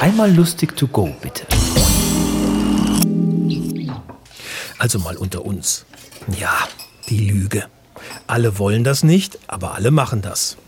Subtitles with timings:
[0.00, 1.46] Einmal lustig to go, bitte.
[4.78, 5.86] Also mal unter uns.
[6.38, 6.68] Ja,
[7.08, 7.64] die Lüge.
[8.26, 10.58] Alle wollen das nicht, aber alle machen das.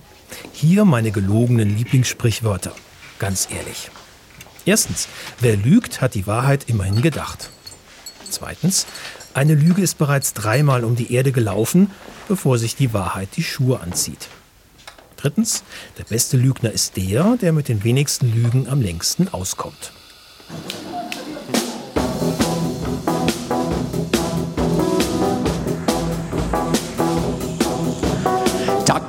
[0.53, 2.73] Hier meine gelogenen Lieblingssprichwörter.
[3.19, 3.91] Ganz ehrlich.
[4.65, 5.09] Erstens,
[5.41, 7.51] wer lügt, hat die Wahrheit immerhin gedacht.
[8.31, 8.87] Zweitens,
[9.35, 11.91] eine Lüge ist bereits dreimal um die Erde gelaufen,
[12.29, 14.29] bevor sich die Wahrheit die Schuhe anzieht.
[15.19, 15.65] Drittens,
[15.99, 19.93] der beste Lügner ist der, der mit den wenigsten Lügen am längsten auskommt.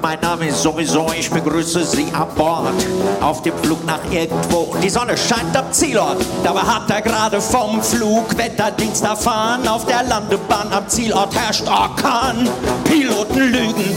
[0.10, 2.74] Mein Name ist sowieso, ich begrüße Sie an Bord.
[3.22, 6.18] Auf dem Flug nach irgendwo und die Sonne scheint am Zielort.
[6.44, 9.68] Dabei hat er gerade vom Flugwetterdienst erfahren.
[9.68, 12.50] Auf der Landebahn am Zielort herrscht Orkan.
[12.86, 13.96] Piloten lügen.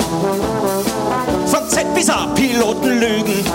[1.46, 3.46] Von Z bis A, Piloten lügen.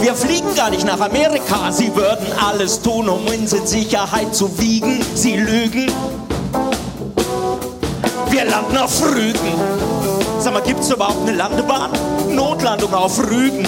[0.00, 1.70] Wir fliegen gar nicht nach Amerika.
[1.70, 5.04] Sie würden alles tun, um uns in Sicherheit zu wiegen.
[5.14, 5.92] Sie lügen.
[8.30, 9.99] Wir landen auf Rügen.
[10.40, 11.90] Sag mal, gibt's überhaupt eine Landebahn?
[12.30, 13.66] Notlandung auf Rügen.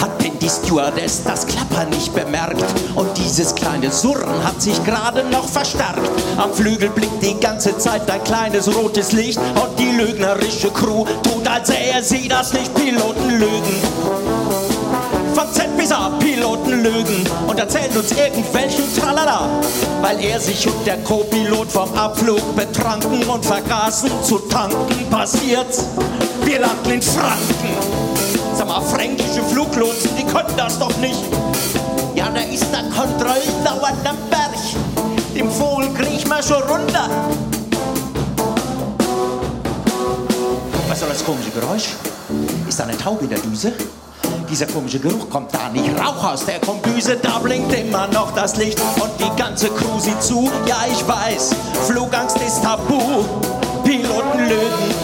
[0.00, 2.64] Hat denn die Stewardess das Klappern nicht bemerkt?
[2.94, 6.08] Und dieses kleine Surren hat sich gerade noch verstärkt.
[6.36, 9.40] Am Flügel blinkt die ganze Zeit ein kleines rotes Licht.
[9.40, 12.72] Und die lügnerische Crew tut, als sähe sie das nicht.
[12.76, 14.69] Piloten lügen
[15.34, 19.48] von Z bis A Piloten lügen und erzählen uns irgendwelchen Tralala,
[20.00, 25.06] weil er sich und der Co-Pilot vom Abflug betranken und vergaßen zu tanken.
[25.10, 25.84] Passiert's,
[26.44, 27.70] wir landen in Franken.
[28.56, 31.20] Sag mal, fränkische Fluglotsen, die können das doch nicht.
[32.14, 34.50] Ja, da ist der Kontrolldauer am Berg.
[35.34, 37.08] Dem Vogel krieg ich mal schon runter.
[40.88, 41.90] Was soll das komische Geräusch?
[42.68, 43.72] Ist da eine Taube in der Düse?
[44.50, 45.88] Dieser komische Geruch kommt da nicht.
[45.96, 48.80] Rauch aus der Kombüse, da blinkt immer noch das Licht.
[49.00, 50.50] Und die ganze Crew sieht zu.
[50.66, 51.54] Ja, ich weiß,
[51.86, 52.98] Flugangst ist tabu.
[53.84, 54.94] Piloten lügen.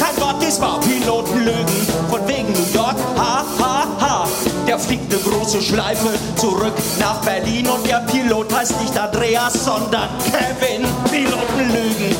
[0.00, 1.86] Kein Wort ist wahr, Piloten lügen.
[2.08, 4.28] Von wegen New York, ha, ha, ha.
[4.66, 7.68] Der fliegt eine große Schleife zurück nach Berlin.
[7.68, 10.86] Und der Pilot heißt nicht Andreas, sondern Kevin.
[11.10, 12.16] Piloten lügen.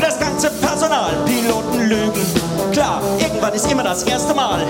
[0.00, 2.27] Das ganze Personal, Piloten lügen.
[3.58, 4.64] Ist immer das erste Mal.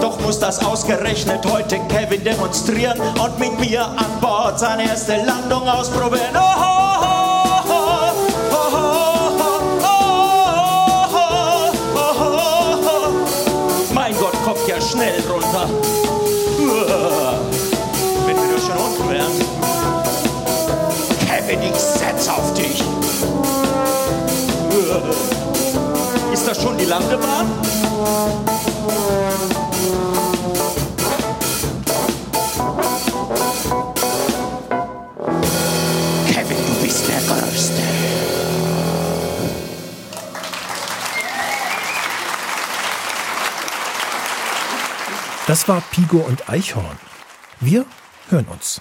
[0.00, 5.68] Doch muss das ausgerechnet heute Kevin demonstrieren und mit mir an Bord seine erste Landung
[5.68, 6.34] ausprobieren.
[6.34, 6.38] Oh,
[13.92, 15.68] mein Gott, kommt ja schnell runter.
[18.24, 19.32] Wenn wir schon unten wären.
[21.28, 22.69] Kevin, ich setz auf dich.
[26.60, 27.46] Das schon die Landebahn?
[36.28, 37.82] Kevin, du bist der Größte.
[45.46, 46.98] Das war Pigo und Eichhorn.
[47.60, 47.84] Wir
[48.28, 48.80] hören uns.